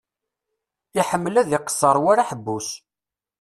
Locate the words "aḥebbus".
2.19-2.69